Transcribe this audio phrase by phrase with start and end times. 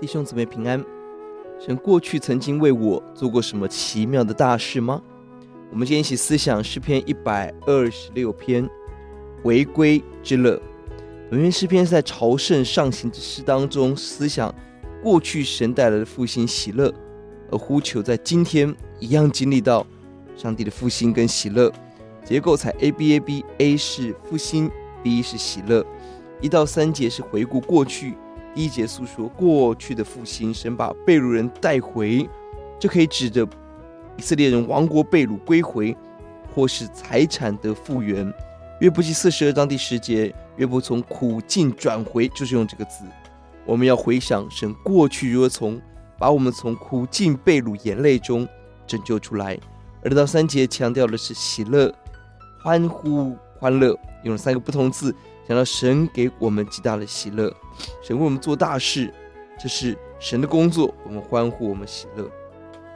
[0.00, 0.82] 弟兄姊妹平安。
[1.58, 5.02] 神过去曾经为我做过什么奇妙的大事吗？
[5.70, 8.66] 我们今天一起思想诗篇一百二十六篇，
[9.42, 10.58] 回归之乐。
[11.30, 14.52] 本篇诗篇是在朝圣上行之诗当中思想
[15.02, 16.90] 过去神带来的复兴喜乐，
[17.52, 19.86] 而呼求在今天一样经历到
[20.34, 21.70] 上帝的复兴跟喜乐。
[22.24, 24.70] 结构采 A B A B，A 是复兴
[25.02, 25.84] ，B 是喜乐。
[26.40, 28.14] 一到三节是回顾过去。
[28.54, 32.28] 第一节诉说过去的复兴，神把被掳人带回，
[32.78, 33.46] 这可以指着
[34.16, 35.96] 以色列人亡国被掳归回，
[36.52, 38.32] 或是财产的复原。
[38.80, 43.04] 约伯记四十二章第十节，约伯从苦境转回，就是用这个字。
[43.64, 45.80] 我们要回想神过去如何从
[46.18, 48.48] 把我们从苦境被掳眼泪中
[48.86, 49.58] 拯救出来。
[50.02, 51.94] 而到三节强调的是喜乐、
[52.64, 55.14] 欢呼、欢乐，用了三个不同字。
[55.50, 57.52] 想到神给我们极大的喜乐，
[58.00, 59.12] 神为我们做大事，
[59.60, 62.30] 这是神的工作，我们欢呼，我们喜乐。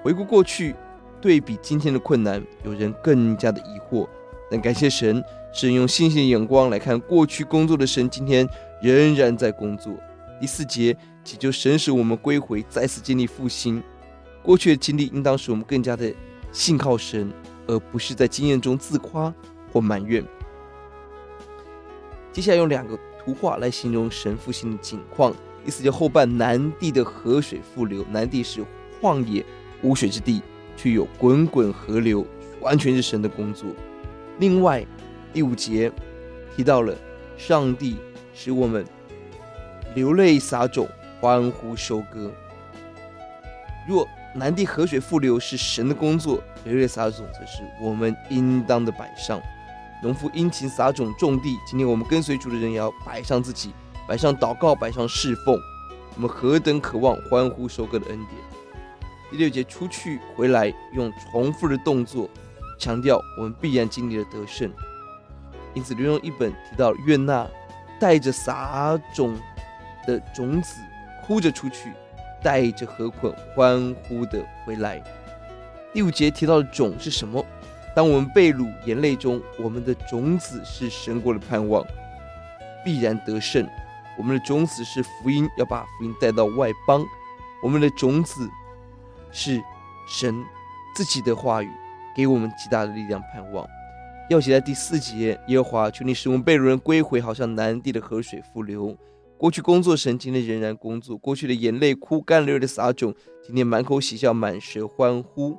[0.00, 0.72] 回顾过去，
[1.20, 4.06] 对比今天的困难，有人更加的疑惑，
[4.48, 5.20] 但感谢神，
[5.52, 8.48] 神用信心的眼光来看过去工作的神，今天
[8.80, 9.92] 仍然在工作。
[10.40, 13.82] 第四节祈求神使我们归回，再次经历复兴。
[14.44, 16.14] 过去的经历应当使我们更加的
[16.52, 17.28] 信靠神，
[17.66, 19.34] 而不是在经验中自夸
[19.72, 20.24] 或埋怨。
[22.36, 25.34] 接下来用两个图画来形容神复兴的景况。
[25.64, 28.62] 意思就后半，南地的河水复流，南地是
[29.00, 29.42] 旷野
[29.80, 30.42] 无水之地，
[30.76, 32.26] 却有滚滚河流，
[32.60, 33.70] 完全是神的工作。
[34.38, 34.86] 另外，
[35.32, 35.90] 第五节
[36.54, 36.94] 提到了
[37.38, 37.96] 上帝
[38.34, 38.84] 使我们
[39.94, 40.86] 流泪撒种，
[41.22, 42.30] 欢呼收割。
[43.88, 49.40] 若南地河水复流是神的工作，流泪撒种则是我们应当的摆上。
[50.02, 53.72] 农夫殷勤撒种种地，今天我们跟随主的人也要摆上自己，
[54.06, 55.58] 摆上祷告，摆上侍奉。
[56.14, 58.40] 我们何等渴望欢呼收割的恩典！
[59.30, 62.28] 第六节出去回来，用重复的动作
[62.78, 64.70] 强调我们必然经历了得胜。
[65.74, 67.46] 因此，刘用一本提到约纳
[67.98, 69.36] 带着撒种
[70.06, 70.76] 的种子，
[71.26, 71.92] 哭着出去，
[72.42, 75.02] 带着禾捆欢呼的回来。
[75.92, 77.44] 第五节提到的种是什么？
[77.96, 81.82] 当我们被掳眼泪中，我们的种子是神国的盼望，
[82.84, 83.66] 必然得胜。
[84.18, 87.02] 我们的种子是福音，要把福音带到外邦。
[87.62, 88.46] 我们的种子
[89.32, 89.62] 是
[90.06, 90.44] 神
[90.94, 91.70] 自己的话语，
[92.14, 93.66] 给我们极大的力量盼望。
[94.28, 98.94] 要写在第四节，耶和华求你使我们被掳人归回，好像南地的河水复流。
[99.38, 101.16] 过去工作神，今天仍然工作。
[101.16, 105.56] 过去的眼泪哭干了，流的撒种，今天满口喜笑，满舌欢呼。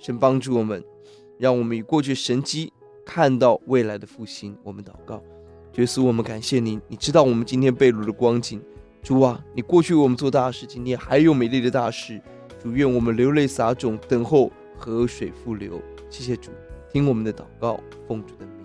[0.00, 0.82] 神帮助我们。
[1.40, 2.70] 让我们以过去神机
[3.02, 4.54] 看到未来的复兴。
[4.62, 5.22] 我们祷告，
[5.76, 6.78] 耶稣，我们感谢您。
[6.86, 8.60] 你知道我们今天被掳的光景，
[9.02, 12.20] 主啊，你过去为我们做大事，今天还有美丽的大事。
[12.62, 15.80] 主，愿我们流泪撒种，等候河水复流。
[16.10, 16.50] 谢谢主，
[16.92, 18.59] 听我们的祷告，奉主的名。